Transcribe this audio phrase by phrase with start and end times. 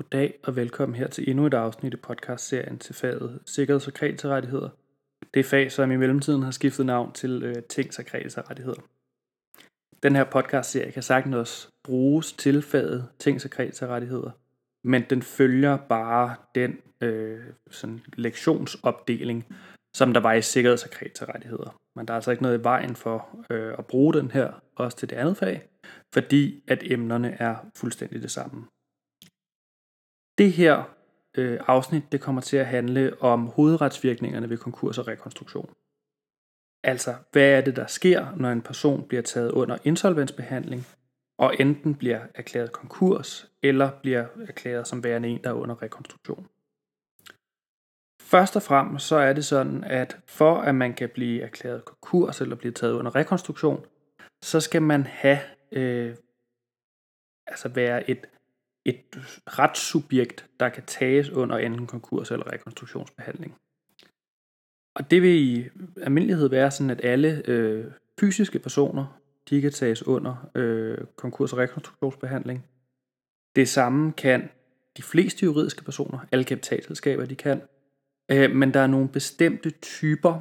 [0.00, 4.68] Goddag og velkommen her til endnu et afsnit i podcastserien til faget Sikkerheds- og kreditorrettigheder.
[5.34, 8.80] Det er fag, som i mellemtiden har skiftet navn til øh, Tings- og kreditorrettigheder.
[10.02, 14.30] Den her podcastserie kan sagtens også bruges til faget Tings- og kreditorrettigheder,
[14.84, 17.40] men den følger bare den øh,
[17.70, 19.46] sådan lektionsopdeling,
[19.96, 21.80] som der var i Sikkerheds- og kreditorrettigheder.
[21.96, 24.96] Men der er altså ikke noget i vejen for øh, at bruge den her også
[24.96, 25.68] til det andet fag,
[26.14, 28.66] fordi at emnerne er fuldstændig det samme.
[30.40, 30.82] Det her
[31.38, 35.74] øh, afsnit det kommer til at handle om hovedretsvirkningerne ved konkurs og rekonstruktion.
[36.84, 40.86] Altså, hvad er det, der sker, når en person bliver taget under insolvensbehandling,
[41.38, 46.48] og enten bliver erklæret konkurs, eller bliver erklæret som værende en, der er under rekonstruktion.
[48.22, 52.40] Først og fremmest så er det sådan, at for at man kan blive erklæret konkurs
[52.40, 53.84] eller blive taget under rekonstruktion,
[54.42, 55.40] så skal man have
[55.72, 56.16] øh,
[57.46, 58.26] altså være et
[58.84, 59.04] et
[59.46, 63.54] retssubjekt, der kan tages under enten konkurs eller rekonstruktionsbehandling.
[64.94, 65.68] Og det vil i
[66.02, 67.84] almindelighed være sådan, at alle øh,
[68.20, 72.66] fysiske personer, de kan tages under øh, konkurs- og rekonstruktionsbehandling.
[73.56, 74.50] Det samme kan
[74.96, 77.62] de fleste juridiske personer, alle kapitalselskaber, de kan.
[78.30, 80.40] Øh, men der er nogle bestemte typer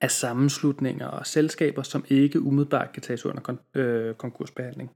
[0.00, 4.90] af sammenslutninger og selskaber, som ikke umiddelbart kan tages under kon- øh, konkursbehandling.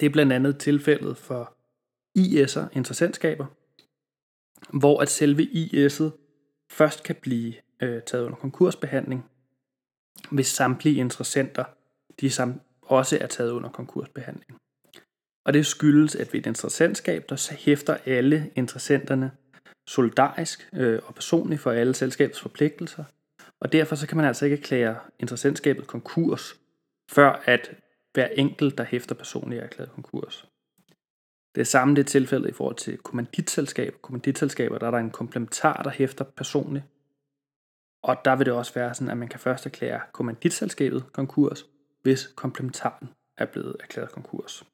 [0.00, 1.56] Det er blandt andet tilfældet for
[2.18, 3.46] IS'er, interessentskaber,
[4.78, 6.10] hvor at selve IS'et
[6.70, 9.24] først kan blive øh, taget under konkursbehandling,
[10.30, 11.64] hvis samtlige interessenter
[12.20, 14.58] de sam- også er taget under konkursbehandling.
[15.44, 19.30] Og det skyldes, at ved et interessentskab, der så hæfter alle interessenterne
[19.88, 23.04] solidarisk øh, og personligt for alle selskabets forpligtelser,
[23.60, 26.60] og derfor så kan man altså ikke erklære interessentskabet konkurs,
[27.10, 27.70] før at
[28.16, 30.48] hver enkelt, der hæfter personligt erklæret konkurs.
[31.54, 33.98] Det er samme det tilfælde i forhold til kommanditselskaber.
[33.98, 36.84] Kommanditselskaber, der er der en komplementar, der hæfter personligt.
[38.02, 41.66] Og der vil det også være sådan, at man kan først erklære kommanditselskabet konkurs,
[42.02, 43.08] hvis komplementaren
[43.38, 44.64] er blevet erklæret konkurs.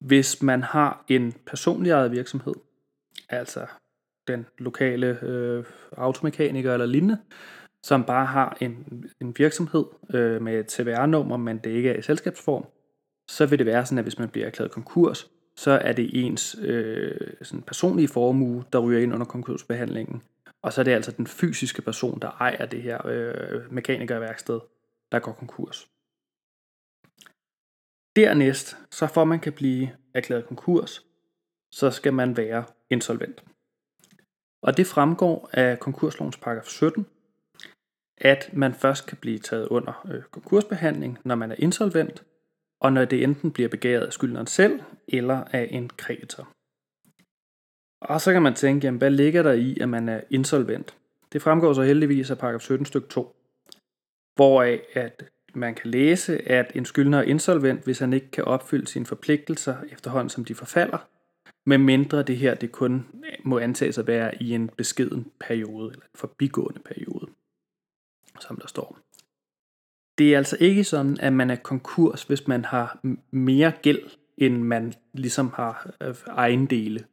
[0.00, 2.54] Hvis man har en personlig ejet virksomhed,
[3.28, 3.66] altså
[4.28, 5.64] den lokale øh,
[5.96, 7.18] automekaniker eller lignende,
[7.82, 9.84] som bare har en, en virksomhed
[10.14, 12.64] øh, med et CVR-nummer, men det ikke er i selskabsform,
[13.28, 16.56] så vil det være sådan, at hvis man bliver erklæret konkurs, så er det ens
[16.60, 20.22] øh, sådan personlige formue, der ryger ind under konkursbehandlingen.
[20.62, 24.60] Og så er det altså den fysiske person, der ejer det her øh, mekanikerværksted,
[25.12, 25.88] der går konkurs.
[28.16, 31.06] Dernæst, så for man kan blive erklæret konkurs,
[31.70, 33.44] så skal man være insolvent.
[34.62, 37.06] Og det fremgår af konkurslovens paragraf 17,
[38.18, 42.24] at man først kan blive taget under øh, konkursbehandling, når man er insolvent,
[42.80, 46.48] og når det enten bliver begæret af skyldneren selv eller af en kreditor.
[48.00, 50.96] Og så kan man tænke, jamen, hvad ligger der i, at man er insolvent?
[51.32, 53.36] Det fremgår så heldigvis af paragraf 17 stykke 2,
[54.34, 55.24] hvoraf at
[55.54, 59.76] man kan læse, at en skyldner er insolvent, hvis han ikke kan opfylde sine forpligtelser
[59.92, 61.08] efterhånden, som de forfalder,
[61.66, 63.06] medmindre det her det kun
[63.44, 67.31] må antages at være i en beskeden periode, eller en forbigående periode
[68.42, 68.98] som der står.
[70.18, 74.62] Det er altså ikke sådan, at man er konkurs, hvis man har mere gæld, end
[74.62, 77.04] man ligesom har øh, ejendele.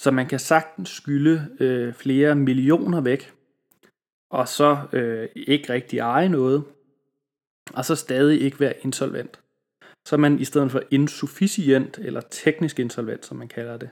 [0.00, 3.32] Så man kan sagtens skylde øh, flere millioner væk,
[4.30, 6.64] og så øh, ikke rigtig eje noget,
[7.74, 9.40] og så stadig ikke være insolvent.
[10.08, 13.90] Så er man i stedet for insufficient, eller teknisk insolvent, som man kalder det.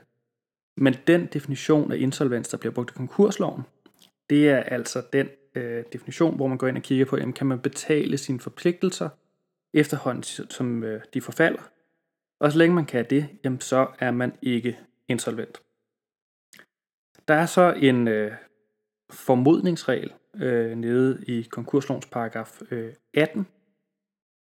[0.77, 3.61] Men den definition af insolvens, der bliver brugt i konkursloven,
[4.29, 7.47] det er altså den øh, definition, hvor man går ind og kigger på, jamen, kan
[7.47, 9.09] man betale sine forpligtelser
[9.73, 11.61] efterhånden, som øh, de forfalder.
[12.39, 15.61] Og så længe man kan det, jamen, så er man ikke insolvent.
[17.27, 18.31] Der er så en øh,
[19.11, 23.47] formodningsregel øh, nede i konkurslovens paragraf øh, 18,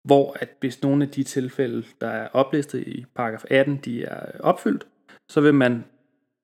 [0.04, 4.40] hvor at hvis nogle af de tilfælde, der er oplistet i paragraf 18, de er
[4.40, 4.88] opfyldt,
[5.30, 5.86] så vil man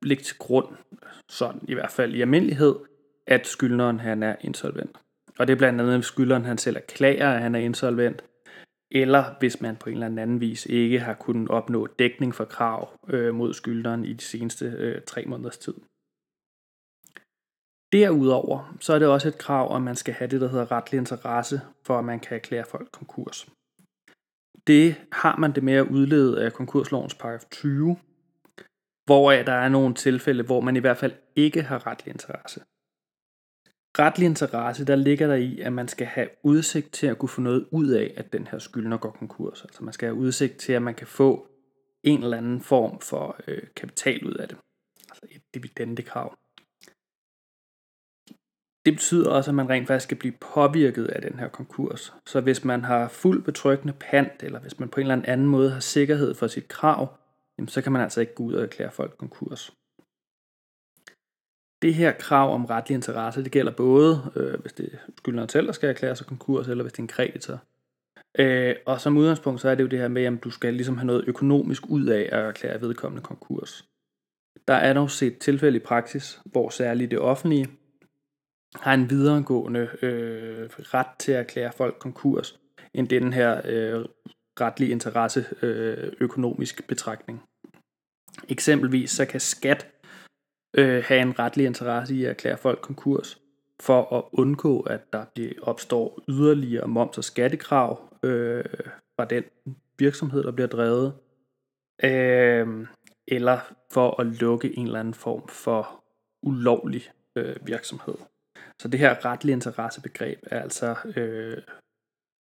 [0.01, 0.67] lægge til grund,
[1.29, 2.75] sådan i hvert fald i almindelighed,
[3.27, 4.97] at skyldneren han er insolvent.
[5.39, 8.23] Og det er blandt andet, hvis skyldneren han selv erklærer, at han er insolvent,
[8.91, 12.89] eller hvis man på en eller anden vis ikke har kunnet opnå dækning for krav
[13.09, 15.73] øh, mod skyldneren i de seneste øh, tre måneders tid.
[17.91, 20.97] Derudover så er det også et krav, at man skal have det, der hedder retlig
[20.97, 23.49] interesse, for at man kan erklære folk konkurs.
[24.67, 27.97] Det har man det med at udlede af konkurslovens paragraf 20,
[29.05, 32.61] hvor der er nogle tilfælde, hvor man i hvert fald ikke har retlig interesse
[33.99, 37.41] retlig interesse, der ligger der i, at man skal have udsigt til at kunne få
[37.41, 39.61] noget ud af, at den her skyldner går konkurs.
[39.61, 41.47] Altså man skal have udsigt til, at man kan få
[42.03, 44.57] en eller anden form for øh, kapital ud af det.
[45.09, 46.37] Altså et dividendekrav.
[48.85, 52.13] Det betyder også, at man rent faktisk skal blive påvirket af den her konkurs.
[52.25, 55.71] Så hvis man har fuld betryggende pant, eller hvis man på en eller anden måde
[55.71, 57.07] har sikkerhed for sit krav,
[57.57, 59.73] jamen så kan man altså ikke gå ud og erklære folk konkurs.
[61.81, 65.67] Det her krav om retlig interesse, det gælder både, øh, hvis det er skyldneren selv,
[65.67, 67.59] der skal erklære sig konkurs, eller hvis det er en kreditor.
[68.39, 70.97] Øh, og som udgangspunkt, så er det jo det her med, at du skal ligesom
[70.97, 73.85] have noget økonomisk ud af at erklære vedkommende konkurs.
[74.67, 77.67] Der er dog set tilfælde i praksis, hvor særligt det offentlige
[78.75, 82.59] har en videregående øh, ret til at erklære folk konkurs,
[82.93, 84.05] end den her øh,
[84.61, 87.43] retlige interesse øh, økonomisk betragtning.
[88.49, 89.87] Eksempelvis så kan skat
[90.73, 93.41] øh, have en retlig interesse i at erklære folk konkurs,
[93.79, 95.25] for at undgå, at der
[95.61, 98.65] opstår yderligere moms- og skattekrav øh,
[99.15, 99.43] fra den
[99.99, 101.13] virksomhed, der bliver drevet,
[102.03, 102.87] øh,
[103.27, 103.59] eller
[103.91, 106.03] for at lukke en eller anden form for
[106.43, 108.15] ulovlig øh, virksomhed.
[108.81, 111.57] Så det her retlige interessebegreb er altså øh,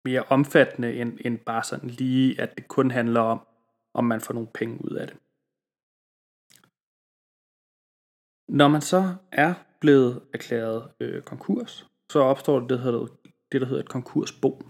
[0.05, 3.47] mere omfattende end, end bare sådan lige, at det kun handler om,
[3.93, 5.17] om man får nogle penge ud af det.
[8.47, 13.07] Når man så er blevet erklæret øh, konkurs, så opstår det, der hedder,
[13.51, 14.61] det, der hedder et konkursbo.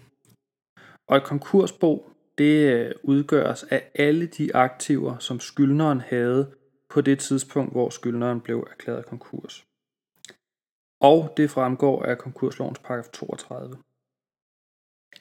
[1.07, 6.55] Og et konkursbo, det øh, udgøres af alle de aktiver, som skyldneren havde
[6.89, 9.65] på det tidspunkt, hvor skyldneren blev erklæret konkurs.
[11.01, 13.77] Og det fremgår af konkurslovens paragraf 32.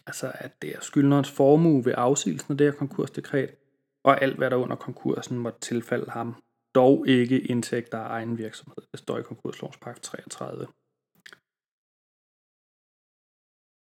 [0.06, 3.50] Altså at det er skyldnerens formue ved afsigelsen af det her konkursdekret,
[4.05, 6.35] og alt hvad der under konkursen måtte tilfalde ham
[6.75, 8.83] dog ikke indtægter af egen virksomhed.
[8.93, 10.67] Det står i konkurslovens paragraf 33.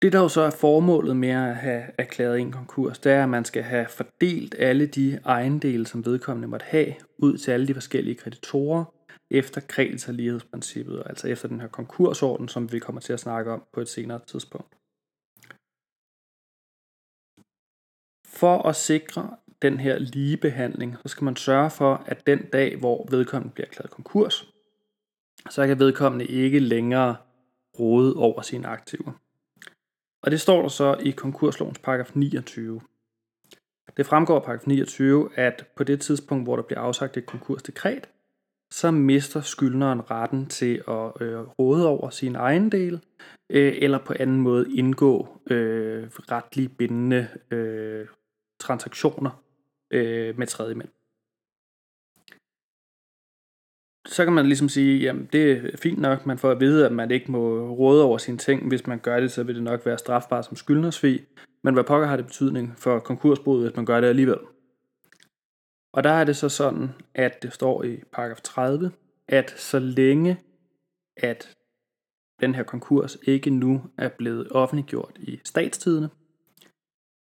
[0.03, 3.29] Det der jo så er formålet med at have erklæret en konkurs, det er, at
[3.29, 7.75] man skal have fordelt alle de ejendele, som vedkommende måtte have, ud til alle de
[7.75, 8.85] forskellige kreditorer,
[9.31, 13.81] efter kreditorlighedsprincippet, altså efter den her konkursorden, som vi kommer til at snakke om på
[13.81, 14.73] et senere tidspunkt.
[18.27, 23.06] For at sikre, den her ligebehandling, så skal man sørge for, at den dag, hvor
[23.10, 24.52] vedkommende bliver erklæret konkurs,
[25.50, 27.16] så kan vedkommende ikke længere
[27.78, 29.12] råde over sine aktiver.
[30.22, 32.80] Og det står der så i konkurslovens paragraf 29.
[33.96, 38.08] Det fremgår af paragraf 29, at på det tidspunkt, hvor der bliver afsagt et konkursdekret,
[38.70, 43.00] så mister skyldneren retten til at øh, råde over sin egen del,
[43.50, 48.06] øh, eller på anden måde indgå øh, retligt bindende øh,
[48.60, 49.42] transaktioner
[49.90, 50.88] øh, med tredje mænd.
[54.06, 56.92] Så kan man ligesom sige, jamen det er fint nok, man får at vide, at
[56.92, 58.69] man ikke må råde over sine ting.
[58.69, 61.26] Hvis man gør det, så vil det nok være strafbart som skyldnersvig.
[61.64, 64.38] Men hvad pokker har det betydning for konkursbrud, hvis man gør det alligevel?
[65.93, 68.93] Og der er det så sådan, at det står i paragraf 30,
[69.28, 70.40] at så længe
[71.16, 71.56] at
[72.40, 76.10] den her konkurs ikke nu er blevet offentliggjort i statstidene,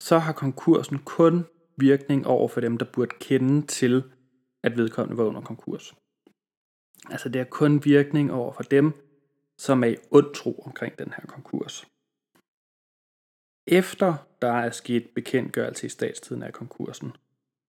[0.02, 1.44] så har konkursen kun
[1.80, 4.04] virkning over for dem, der burde kende til,
[4.64, 5.94] at vedkommende var under konkurs.
[7.10, 8.92] Altså det har kun virkning over for dem,
[9.58, 11.86] som er i ond tro omkring den her konkurs.
[13.66, 17.12] Efter der er sket bekendtgørelse i statstiden af konkursen,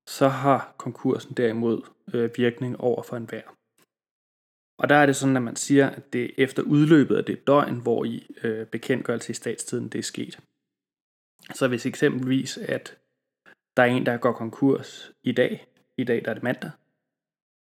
[0.08, 1.82] så har konkursen derimod
[2.14, 3.56] øh, virkning over for enhver.
[4.80, 7.48] Og der er det sådan, at man siger, at det er efter udløbet af det
[7.48, 10.40] døgn, hvor i øh, bekendtgørelse i statstiden det er sket.
[11.54, 12.98] Så hvis eksempelvis, at
[13.80, 15.68] der er en, der går konkurs i dag,
[15.98, 16.72] i dag der er det mandag,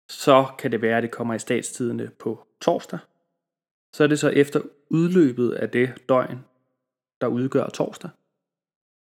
[0.09, 2.99] så kan det være, at det kommer i statstidene på torsdag.
[3.95, 6.45] Så er det så efter udløbet af det døgn,
[7.21, 8.09] der udgør torsdag,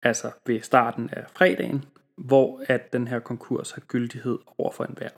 [0.01, 1.85] altså ved starten af fredagen,
[2.17, 5.09] hvor at den her konkurs har gyldighed over for enhver.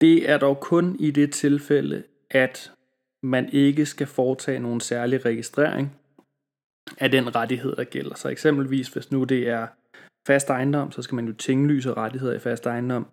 [0.00, 2.72] Det er dog kun i det tilfælde, at
[3.22, 5.98] man ikke skal foretage nogen særlig registrering
[6.98, 8.14] af den rettighed, der gælder.
[8.14, 9.66] Så eksempelvis, hvis nu det er
[10.26, 13.06] fast ejendom, så skal man jo tinglyse rettigheder i fast ejendom.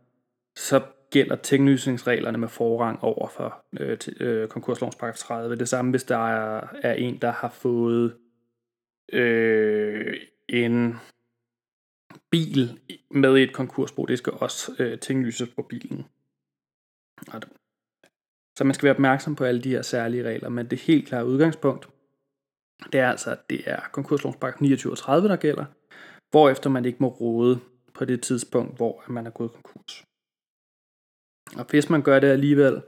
[0.58, 5.56] Så gælder tinglysningsreglerne med forrang over for øh, øh, konkurslovens paragraf 30.
[5.56, 8.16] Det samme, hvis der er, er en, der har fået
[9.14, 10.18] øh,
[10.50, 10.96] en
[12.32, 12.80] bil
[13.12, 16.06] med i et konkursbo, det skal også øh, tinglyses på bilen.
[18.58, 21.26] Så man skal være opmærksom på alle de her særlige regler, men det helt klare
[21.26, 21.90] udgangspunkt,
[22.92, 25.66] det er altså, at det er konkurslovens paragraf 29 og 30, der gælder,
[26.32, 27.60] hvorefter man ikke må råde
[27.94, 30.04] på det tidspunkt, hvor man er gået konkurs.
[31.58, 32.82] Og hvis man gør det alligevel,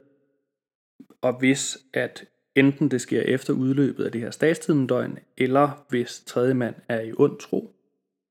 [1.21, 2.25] og hvis at
[2.55, 7.13] enten det sker efter udløbet af det her statstidendøgn, eller hvis tredje mand er i
[7.17, 7.75] ond tro,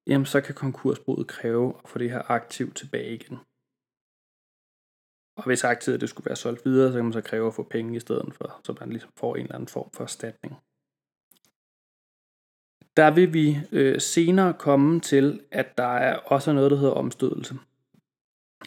[0.06, 3.38] jamen så kan konkursboet kræve at få det her aktiv tilbage igen.
[5.36, 7.62] Og hvis aktivet det skulle være solgt videre, så kan man så kræve at få
[7.62, 10.56] penge i stedet for, så man ligesom får en eller anden form for erstatning.
[12.96, 17.54] Der vil vi øh, senere komme til, at der er også noget, der hedder omstødelse.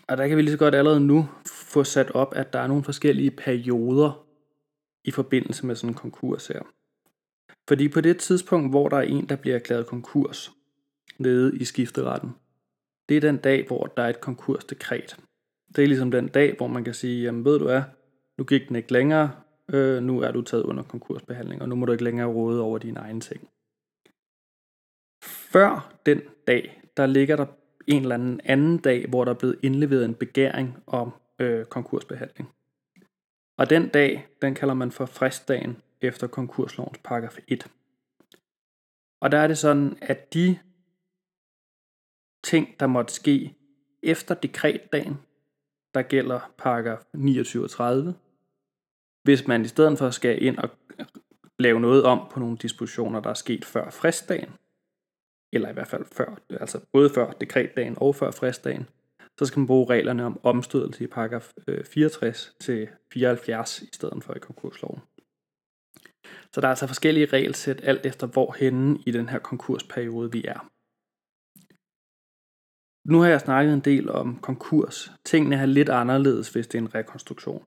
[0.08, 2.68] Og der kan vi lige så godt allerede nu få sat op, at der er
[2.68, 4.26] nogle forskellige perioder
[5.04, 6.62] i forbindelse med sådan en konkurs her.
[7.68, 10.52] Fordi på det tidspunkt, hvor der er en, der bliver erklæret konkurs
[11.18, 12.30] nede i skifteretten,
[13.10, 15.18] det er den dag, hvor der er et konkursdekret.
[15.76, 17.82] Det er ligesom den dag, hvor man kan sige, jamen ved du hvad,
[18.38, 19.32] nu gik den ikke længere,
[19.74, 22.78] øh, nu er du taget under konkursbehandling, og nu må du ikke længere råde over
[22.78, 23.50] dine egne ting.
[25.52, 27.46] Før den dag, der ligger der
[27.88, 32.50] en eller anden anden dag, hvor der er blevet indleveret en begæring om øh, konkursbehandling.
[33.58, 37.68] Og den dag, den kalder man for fristdagen efter konkurslovens paragraf 1.
[39.22, 40.60] Og der er det sådan, at de
[42.44, 43.56] ting, der måtte ske
[44.04, 45.18] efter dekretdagen,
[45.94, 47.68] der gælder paragraf 29
[49.24, 50.70] hvis man i stedet for skal ind og
[51.60, 54.50] lave noget om på nogle dispositioner, der er sket før fristdagen,
[55.54, 58.88] eller i hvert fald før, altså både før dekretdagen og før fristdagen,
[59.40, 64.24] så skal man bruge reglerne om omstødelse i paragraf øh, 64 til 74 i stedet
[64.24, 65.00] for i konkursloven.
[66.54, 70.46] Så der er altså forskellige regelsæt alt efter hvor henne i den her konkursperiode vi
[70.46, 70.70] er.
[73.08, 75.12] Nu har jeg snakket en del om konkurs.
[75.26, 77.64] Tingene er lidt anderledes, hvis det er en rekonstruktion.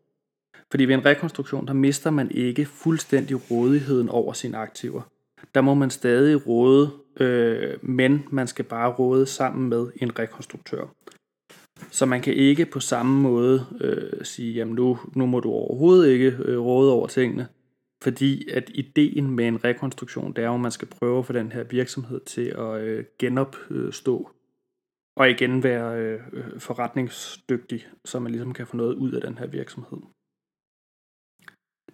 [0.70, 5.02] Fordi ved en rekonstruktion, der mister man ikke fuldstændig rådigheden over sine aktiver.
[5.54, 10.86] Der må man stadig råde, øh, men man skal bare råde sammen med en rekonstruktør.
[11.90, 16.10] Så man kan ikke på samme måde øh, sige, jamen nu, nu må du overhovedet
[16.10, 17.48] ikke øh, råde over tingene.
[18.02, 21.52] Fordi at ideen med en rekonstruktion, det er jo, at man skal prøve for den
[21.52, 24.30] her virksomhed til at øh, genopstå.
[25.16, 29.38] Og igen være øh, øh, forretningsdygtig, så man ligesom kan få noget ud af den
[29.38, 29.98] her virksomhed.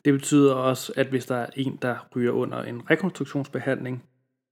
[0.05, 4.05] Det betyder også, at hvis der er en, der ryger under en rekonstruktionsbehandling,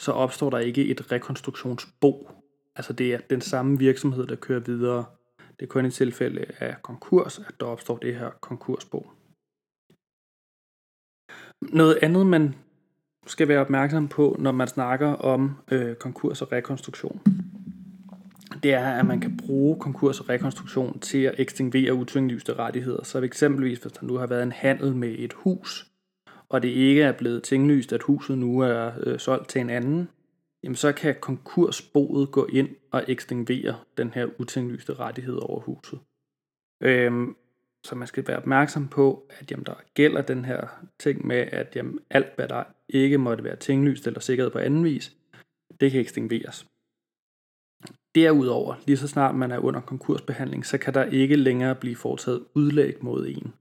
[0.02, 2.30] så opstår der ikke et rekonstruktionsbo.
[2.76, 5.04] Altså det er den samme virksomhed, der kører videre.
[5.60, 9.10] Det er kun i tilfælde af konkurs, at der opstår det her konkursbo.
[11.62, 12.54] Noget andet, man
[13.26, 17.22] skal være opmærksom på, når man snakker om øh, konkurs og rekonstruktion,
[18.62, 23.04] det er, at man kan bruge konkurs og rekonstruktion til at ekstingvere utvinglyste rettigheder.
[23.04, 25.90] Så eksempelvis, hvis der nu har været en handel med et hus,
[26.48, 30.08] og det ikke er blevet tinglyst, at huset nu er øh, solgt til en anden,
[30.62, 35.98] jamen så kan konkursboet gå ind og ekstingvere den her utinglyste rettighed over huset.
[36.82, 37.36] Øhm,
[37.84, 40.66] så man skal være opmærksom på, at jamen, der gælder den her
[40.98, 44.84] ting med, at jamen, alt hvad der ikke måtte være tinglyst eller sikret på anden
[44.84, 45.16] vis,
[45.80, 46.66] det kan ekstingveres.
[48.14, 52.44] Derudover, lige så snart man er under konkursbehandling, så kan der ikke længere blive foretaget
[52.54, 53.54] udlæg mod en.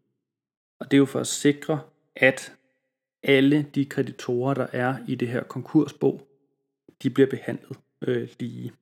[0.79, 1.79] Og det er jo for at sikre,
[2.15, 2.53] at
[3.23, 6.21] alle de kreditorer, der er i det her konkursbo,
[7.03, 8.73] de bliver behandlet øh, lige,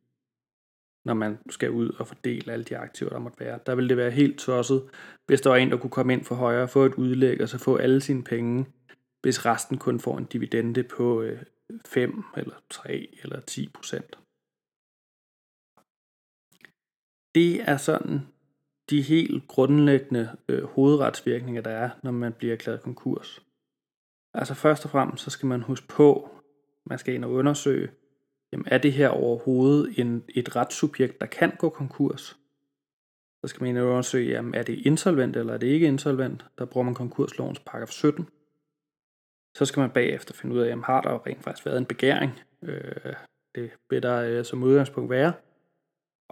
[1.05, 3.59] når man skal ud og fordele alle de aktiver, der måtte være.
[3.65, 4.83] Der vil det være helt tosset,
[5.25, 7.57] hvis der var en, der kunne komme ind for højre, få et udlæg og så
[7.57, 8.65] få alle sine penge,
[9.21, 11.39] hvis resten kun får en dividende på øh,
[11.85, 14.17] 5 eller 3 eller 10 procent.
[17.35, 18.19] Det er sådan
[18.89, 23.41] de helt grundlæggende øh, hovedretsvirkninger, der er, når man bliver erklæret konkurs.
[24.33, 26.29] Altså først og fremmest, så skal man huske på,
[26.85, 27.91] man skal ind og undersøge,
[28.51, 32.37] jamen er det her overhovedet en, et retssubjekt, der kan gå konkurs?
[33.41, 36.45] Så skal man ind og undersøge, jamen er det insolvent eller er det ikke insolvent?
[36.57, 38.29] Der bruger man konkurslovens paragraf 17.
[39.57, 42.31] Så skal man bagefter finde ud af, jamen har der rent faktisk været en begæring?
[42.63, 43.13] Øh,
[43.55, 45.33] det vil der øh, som udgangspunkt være.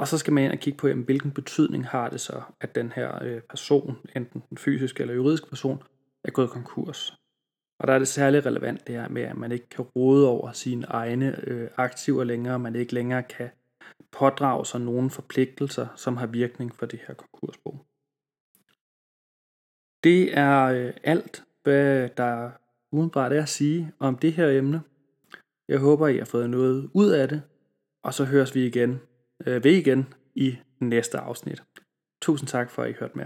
[0.01, 2.75] Og så skal man ind og kigge på, jamen, hvilken betydning har det så, at
[2.75, 5.83] den her øh, person, enten den fysiske eller juridiske person,
[6.23, 7.17] er gået konkurs.
[7.79, 10.51] Og der er det særligt relevant det her med, at man ikke kan råde over
[10.51, 13.49] sine egne øh, aktiver længere, man ikke længere kan
[14.11, 17.77] pådrage sig nogle forpligtelser, som har virkning for det her konkursbo.
[20.03, 22.51] Det er øh, alt, hvad der
[22.91, 24.81] udenbart er at sige om det her emne.
[25.67, 27.41] Jeg håber, I har fået noget ud af det,
[28.03, 28.99] og så høres vi igen
[29.45, 31.63] øh, ved igen i næste afsnit.
[32.21, 33.25] Tusind tak for, at I hørte med.